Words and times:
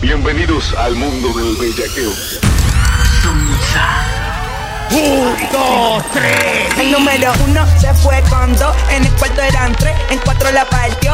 Bienvenidos 0.00 0.74
al 0.78 0.94
mundo 0.96 1.28
del 1.34 1.56
bellaqueo. 1.56 2.10
Un, 4.92 5.36
dos, 5.52 6.02
tres. 6.10 6.78
El 6.78 6.90
número 6.90 7.30
uno 7.46 7.66
se 7.78 7.92
fue 7.92 8.18
con 8.30 8.56
dos, 8.56 8.74
en 8.90 9.04
el 9.04 9.12
cuarto 9.12 9.42
eran 9.42 9.74
tres, 9.74 9.94
en 10.08 10.18
cuatro 10.20 10.50
la 10.52 10.64
partió. 10.64 11.12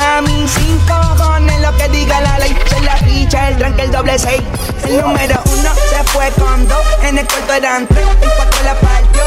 A 0.00 0.22
mí 0.22 0.46
cinco 0.48 0.94
cojones 1.18 1.60
lo 1.60 1.76
que 1.76 1.90
diga 1.90 2.22
la 2.22 2.38
ley, 2.38 2.56
se 2.66 2.80
la 2.80 2.96
ficha, 2.96 3.48
el 3.48 3.58
tranque, 3.58 3.82
el 3.82 3.90
doble 3.90 4.18
seis. 4.18 4.40
El 4.86 5.02
número 5.02 5.38
uno 5.44 5.70
se 5.90 6.02
fue 6.04 6.30
con 6.30 6.66
dos, 6.66 6.86
en 7.02 7.18
el 7.18 7.26
cuarto 7.26 7.52
eran 7.52 7.86
tres, 7.86 8.06
en 8.22 8.30
cuatro 8.34 8.64
la 8.64 8.74
partió. 8.80 9.22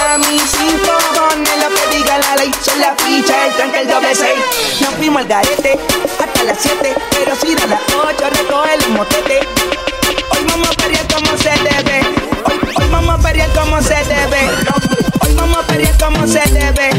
A 0.00 0.18
mí 0.18 0.40
cinco 0.40 0.92
cojones 1.14 1.52
lo 1.62 1.68
que 1.68 1.96
diga 1.96 2.18
la 2.18 2.36
ley, 2.36 2.50
se 2.60 2.76
la 2.78 2.94
ficha, 2.96 3.46
el 3.46 3.52
tranque, 3.54 3.80
el 3.80 3.88
doble 3.88 4.14
seis. 4.14 4.40
Nos 4.80 4.94
fuimos 4.94 5.22
al 5.22 5.28
garete 5.28 5.78
hasta 6.18 6.42
las 6.44 6.58
siete, 6.58 6.94
pero 7.10 7.36
si 7.36 7.54
da 7.54 7.66
las 7.66 7.80
ocho 7.88 8.30
recoge 8.30 8.74
el 8.74 8.92
motete. 8.92 9.40
Hoy 10.30 10.44
vamos 10.48 10.68
a 10.68 10.72
pelear 10.72 11.06
como 11.14 11.36
se 11.36 11.50
debe. 11.50 12.02
Hoy, 12.44 12.60
hoy 12.76 12.88
vamos 12.90 13.14
a 13.14 13.18
pelear 13.18 13.50
como 13.50 13.80
se 13.82 13.94
debe. 13.94 14.50
Hoy 15.20 15.34
vamos 15.34 15.58
a 15.58 15.66
pelear 15.66 15.98
como 15.98 16.26
se 16.26 16.40
debe. 16.50 16.90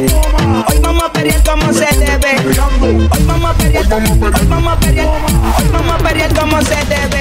Hoy 0.67 0.79
vamos 0.79 1.03
a 1.03 1.11
pelear 1.11 1.43
como 1.43 1.73
se 1.73 1.85
debe. 1.97 2.37
Hoy 3.11 3.23
vamos 3.25 3.49
a 3.49 3.53
pelear, 3.55 3.93
hoy 3.93 4.45
vamos 4.47 4.73
a 4.73 4.79
pelear, 4.79 5.07
hoy 5.57 5.67
vamos 5.73 5.95
a 5.95 5.97
pelear 5.97 6.33
como 6.39 6.61
se 6.61 6.75
debe. 6.85 7.20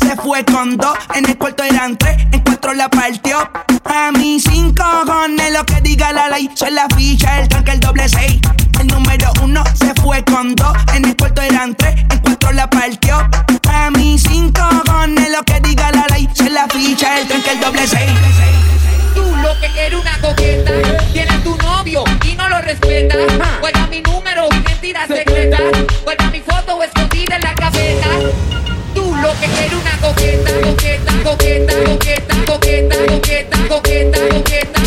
se 0.00 0.16
fue 0.16 0.44
con 0.44 0.76
dos. 0.76 0.96
En 1.14 1.24
el 1.26 1.36
cuarto 1.36 1.62
eran 1.62 1.96
tres, 1.96 2.16
en 2.32 2.40
cuatro 2.40 2.72
la 2.74 2.88
partió. 2.88 3.38
A 3.84 4.12
mí 4.12 4.40
cinco 4.40 4.84
cojones 5.04 5.52
lo 5.52 5.64
que 5.64 5.80
diga 5.80 6.12
la 6.12 6.28
ley. 6.28 6.50
Soy 6.54 6.70
la 6.70 6.86
ficha, 6.96 7.40
el 7.40 7.48
tanque, 7.48 7.72
el 7.72 7.80
doble 7.80 8.08
seis. 8.08 8.40
El 8.80 8.86
número 8.86 9.30
uno 9.42 9.62
se 9.74 9.92
fue 10.00 10.24
con 10.24 10.54
dos. 10.54 10.76
En 10.94 11.04
el 11.04 11.16
cuarto 11.16 11.42
eran 11.42 11.74
tres, 11.74 11.94
en 12.10 12.18
cuatro 12.20 12.52
la 12.52 12.68
partió. 12.68 13.28
A 13.68 13.90
mí 13.90 14.18
cinco 14.18 14.62
cojones 14.86 15.30
lo 15.30 15.42
que 15.44 15.60
diga 15.60 15.90
la 15.92 16.06
ley. 16.14 16.28
Soy 16.34 16.50
la 16.50 16.66
ficha, 16.68 17.18
el 17.20 17.28
tanque, 17.28 17.52
el 17.52 17.60
doble 17.60 17.86
seis. 17.86 18.10
Tú 19.14 19.22
lo 19.36 19.58
que 19.60 19.66
eres 19.86 20.00
una 20.00 20.18
coqueta, 20.20 20.72
tienes 21.12 21.42
tu 21.42 21.56
novio 21.56 22.04
y 22.24 22.34
no 22.34 22.48
lo 22.48 22.60
respeta. 22.60 23.16
Juega 23.60 23.86
mi 23.88 24.00
número, 24.02 24.48
mentira 24.64 25.06
secreta. 25.06 25.58
Juega 26.04 26.30
mi 26.30 26.40
foto 26.40 26.82
escondida 26.82 27.36
en 27.36 27.42
la 27.42 27.54
cabeza. 27.54 28.08
Coqueta, 29.34 29.96
coqueta, 30.00 30.52
coqueta, 30.60 31.12
coqueta, 31.22 31.74
coqueta, 31.86 32.44
coqueta, 32.46 32.96
coqueta, 33.06 33.56
coqueta, 33.68 34.18
coqueta, 34.28 34.79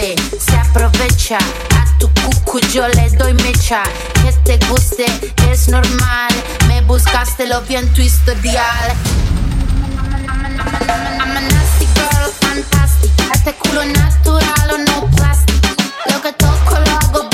sabe 0.00 0.14
se 0.38 0.56
aprovecha. 0.56 1.38
A 1.38 1.98
tu 1.98 2.08
cucu 2.08 2.60
yo 2.72 2.86
le 2.88 3.10
doy 3.10 3.34
mecha. 3.34 3.82
Que 4.22 4.32
te 4.44 4.66
guste 4.66 5.06
es 5.50 5.68
normal. 5.68 6.32
Me 6.68 6.80
buscaste 6.82 7.46
lo 7.46 7.60
vi 7.62 7.76
en 7.76 7.88
tu 7.92 8.02
historial. 8.02 8.94
I'm 11.18 11.36
a 11.36 11.40
nasty 11.40 11.86
girl, 11.94 12.30
fantastic. 12.40 13.10
Este 13.34 13.54
culo 13.54 13.84
natural 13.84 14.70
o 14.72 14.78
no 14.78 15.06
plastic. 15.16 15.60
Lo 16.06 16.22
que 16.22 16.32
toco 16.32 16.78
lo 16.78 16.90
hago 16.90 17.29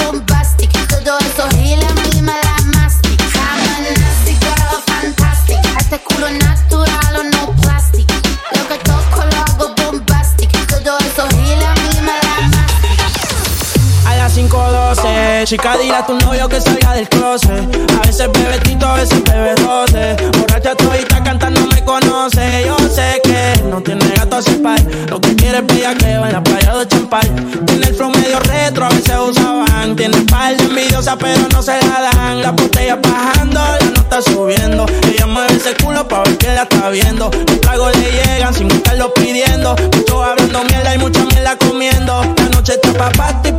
chica, 15.47 15.77
dile 15.79 15.95
a 15.95 16.05
tu 16.05 16.13
novio 16.19 16.49
que 16.49 16.61
salga 16.61 16.95
del 16.95 17.09
closet. 17.09 17.51
A 17.97 18.05
veces 18.05 18.29
bebe 18.33 18.59
tito, 18.65 18.85
a 18.85 18.97
veces 18.97 19.23
bebe 19.23 19.55
12. 19.55 20.17
Borracha 20.41 20.75
todita 20.75 21.23
cantando 21.23 21.61
me 21.69 21.85
conoce. 21.85 22.65
Yo 22.67 22.77
sé 22.89 23.21
que 23.23 23.63
no 23.71 23.81
tiene 23.81 24.09
gato 24.17 24.43
sin 24.43 24.61
par. 24.61 24.83
Lo 25.09 25.21
que 25.21 25.37
quiere 25.37 25.59
es 25.59 25.67
bellaqueo 25.67 26.27
en 26.27 26.33
la 26.33 26.43
playa 26.43 26.75
de 26.75 26.89
Champal. 26.89 27.31
Tiene 27.65 27.87
el 27.87 27.95
flow 27.95 28.11
medio 28.11 28.41
retro, 28.41 28.87
a 28.87 28.89
veces 28.89 29.15
usaban. 29.25 29.95
Tiene 29.95 30.21
par 30.23 30.57
de 30.57 30.65
envidiosas, 30.65 31.17
pero 31.21 31.47
no 31.53 31.63
se 31.63 31.79
la 31.81 32.11
dan. 32.11 32.43
La 32.43 32.51
botella 32.51 32.97
bajando, 32.97 33.61
la 33.61 33.91
nota 33.95 34.23
subiendo. 34.23 34.85
Ella 35.05 35.27
mueve 35.27 35.55
ese 35.55 35.75
culo 35.77 36.09
pa' 36.09 36.25
ver 36.25 36.39
que 36.39 36.49
la 36.49 36.63
está 36.63 36.89
viendo. 36.89 37.31
Los 37.31 37.61
tragos 37.61 37.97
le 37.97 38.11
llegan 38.11 38.53
sin 38.53 38.69
estarlo 38.69 39.15
pidiendo. 39.15 39.77
Muchos 39.95 40.27
hablando 40.27 40.65
mierda 40.65 40.93
y 40.93 40.99
mucha 40.99 41.25
mierda 41.25 41.57
comiendo. 41.57 42.35
La 42.37 42.49
noche 42.49 42.73
está 42.73 42.93
pa' 42.95 43.11
party 43.11 43.53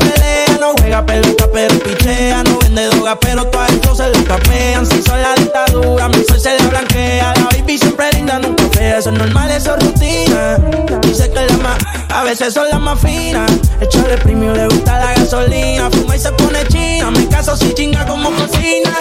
pelota, 1.05 1.47
pero 1.51 1.79
pichea. 1.79 2.43
No 2.43 2.59
vende 2.59 2.87
droga, 2.87 3.19
pero 3.19 3.45
todas 3.47 3.71
el 3.71 3.81
se 3.81 4.09
lo 4.09 4.25
capean. 4.25 4.85
Si 4.85 5.01
son 5.01 5.21
la 5.21 5.35
dictadura, 5.35 6.09
mi 6.09 6.23
sol 6.23 6.39
se 6.39 6.57
le 6.57 6.67
blanquea. 6.67 7.33
La 7.35 7.43
baby 7.45 7.77
siempre 7.77 8.11
linda, 8.13 8.39
nunca 8.39 8.63
fea. 8.71 8.97
Eso 8.97 9.09
es 9.11 9.17
normal, 9.17 9.51
eso 9.51 9.75
es 9.75 9.85
rutina. 9.85 10.57
Dice 11.01 11.29
que 11.29 11.45
la 11.45 11.57
más, 11.57 11.77
a 12.09 12.23
veces 12.23 12.53
son 12.53 12.69
las 12.69 12.79
más 12.79 12.99
finas. 12.99 13.51
Echarle 13.81 14.17
premio, 14.17 14.53
le 14.53 14.67
gusta 14.67 14.99
la 14.99 15.13
gasolina. 15.13 15.89
Fuma 15.91 16.15
y 16.15 16.19
se 16.19 16.31
pone 16.33 16.65
china. 16.67 17.11
Me 17.11 17.27
caso 17.27 17.55
si 17.55 17.73
chinga 17.73 18.05
como 18.05 18.29
cocina. 18.31 18.95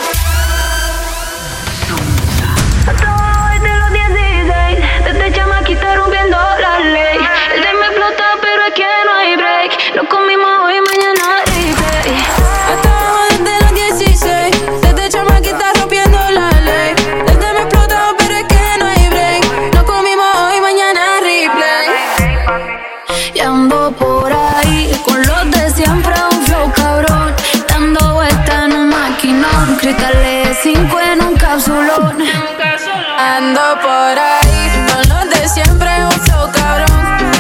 ando 33.57 33.81
por 33.81 34.19
ahí. 34.19 34.87
Con 34.87 35.09
los 35.09 35.31
de 35.31 35.49
siempre 35.49 35.89
un 36.05 36.13
flow 36.13 36.51
cabrón. 36.53 36.91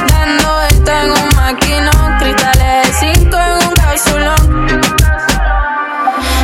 Dando 0.08 0.62
esto 0.62 0.90
en 0.90 1.10
un 1.10 1.36
maquinón 1.36 2.18
cristales 2.18 2.86
de 2.86 3.14
cinco 3.14 3.36
en 3.36 3.68
un 3.68 3.74
cápsulón 3.74 4.66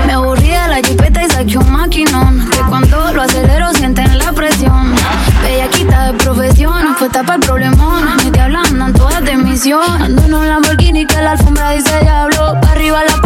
me 0.07 0.13
aburrí 0.15 0.49
de 0.49 0.69
la 0.69 0.77
jipeta 0.77 1.23
y 1.23 1.31
saqué 1.31 1.59
un 1.59 1.71
maquinón. 1.71 2.51
Que 2.51 2.59
cuando 2.69 3.13
lo 3.13 3.23
acelero 3.23 3.73
sienten 3.73 4.19
la 4.19 4.33
presión. 4.33 4.95
Bellaquita 5.43 6.07
de 6.07 6.13
profesión 6.15 6.95
puesta 6.99 7.23
para 7.23 7.37
el 7.37 7.41
problemón. 7.41 8.17
Ni 8.25 8.31
te 8.31 8.41
hablan 8.41 8.93
todas 8.93 9.25
de 9.25 9.37
misión. 9.37 10.03
Ando 10.03 10.23
en 10.23 10.35
un 10.35 10.49
Lamborghini 10.49 11.07
que 11.07 11.17
la 11.23 11.33
alfombra 11.33 11.71
dice 11.71 11.99
diablo. 12.01 12.57
Pa' 12.61 12.73
arriba 12.73 13.03
la 13.05 13.22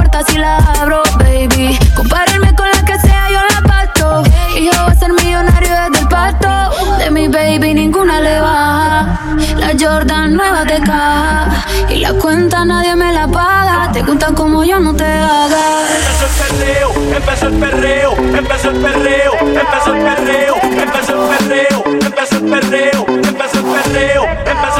Y 11.91 11.99
la 11.99 12.13
cuenta 12.15 12.65
nadie 12.65 12.95
me 12.95 13.13
la 13.13 13.27
paga. 13.27 13.91
Te 13.93 14.03
gustan 14.03 14.35
como 14.35 14.65
yo, 14.65 14.79
no 14.79 14.95
te 14.95 15.05
hagas. 15.05 15.91
Empezó 15.97 16.27
el 16.27 16.59
perreo, 16.59 16.93
empezó 17.17 17.47
el 17.49 17.55
perreo, 17.55 18.13
empezó 18.37 18.71
el 18.71 18.81
perreo, 18.81 19.33
empezó 19.41 19.95
el 19.95 20.05
perreo, 20.05 20.55
empezó 20.63 21.15
el 21.15 21.29
perreo, 21.29 21.83
empezó 21.87 22.37
el 22.37 22.45
perreo, 22.45 23.07
empezó 23.09 23.59
el 23.59 23.65
perreo, 23.65 24.25
empezó 24.25 24.39
el 24.39 24.45
perreo. 24.45 24.76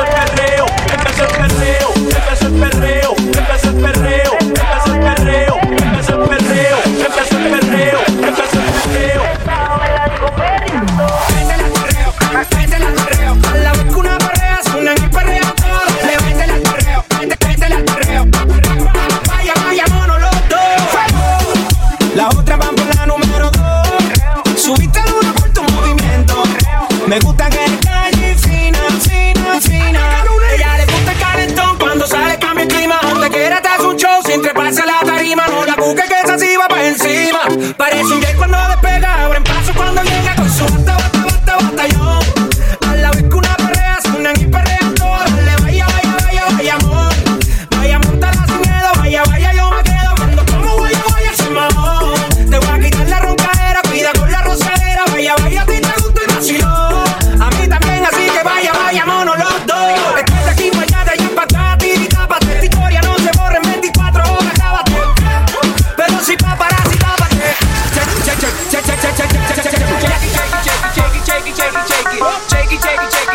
Shake 72.51 72.73
it, 72.73 72.83
shake 72.83 73.03
it, 73.03 73.13
shake 73.13 73.27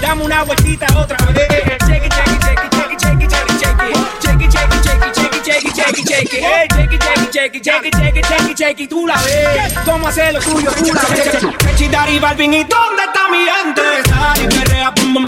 Dame 0.00 0.22
una 0.22 0.42
vueltita 0.44 0.86
otra 0.96 1.16
vez. 1.26 1.48
Shake 1.86 2.04
it, 2.04 2.12
shake 2.12 2.34
it, 2.34 2.42
shake 2.42 2.62
it, 8.50 8.56
shake 8.56 8.88
Tú 8.88 9.06
la 9.06 9.14
ves. 9.22 9.74
¿Cómo 9.84 10.08
hacer 10.08 10.34
lo 10.34 10.40
tuyo? 10.40 10.70
Tú 10.72 10.92
la 10.92 11.02
ves. 11.02 11.40
Dónde 12.68 13.02
está 13.04 13.28
mi 13.30 13.38
gente? 13.44 13.82
Sari, 14.08 14.46
perrea, 14.48 14.92
pum, 14.94 15.24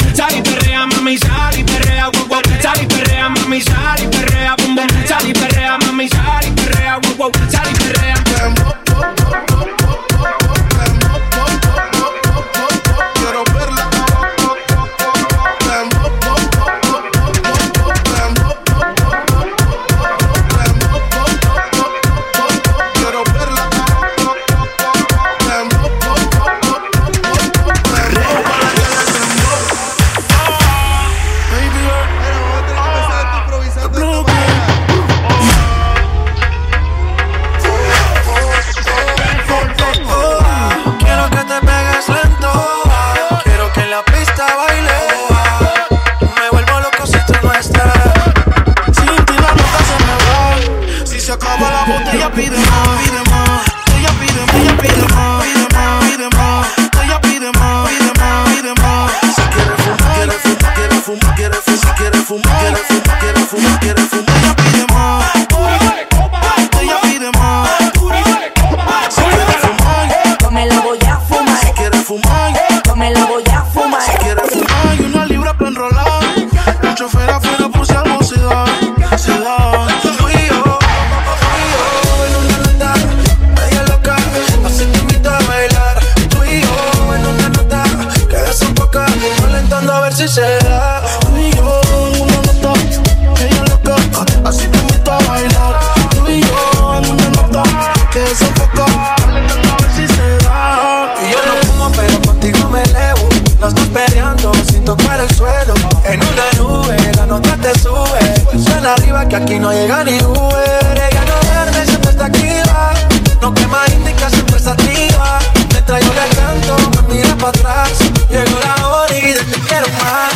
te 107.62 107.78
sube. 107.78 108.20
Suena 108.58 108.94
arriba 108.94 109.26
que 109.28 109.36
aquí 109.36 109.58
no 109.58 109.72
llega 109.72 110.02
ni 110.04 110.18
Uber. 110.20 111.02
Ella 111.10 111.24
no 111.24 111.34
duerme, 111.48 111.86
siempre 111.86 112.10
está 112.10 112.26
activa. 112.26 112.92
No 113.40 113.54
quema 113.54 113.84
indica, 113.94 114.28
siempre 114.30 114.56
está 114.56 114.72
activa. 114.72 115.38
Me 115.72 115.82
traigo 115.82 116.12
el 116.12 116.36
canto, 116.36 116.76
me 116.90 117.14
mira 117.14 117.34
para 117.36 117.48
atrás. 117.48 117.92
Llegó 118.28 118.58
la 118.58 118.88
hora 118.88 119.16
y 119.16 119.32
de 119.32 119.44
ti 119.44 119.60
quiero 119.68 119.86
más. 120.02 120.32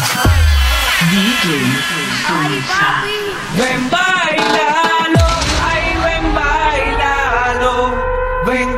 DJ 1.11 1.47
Ven, 3.59 3.90
bailalo. 3.90 5.26
Ay, 5.68 5.97
ven, 6.04 6.35
bailalo. 6.35 7.95
Ven, 8.47 8.75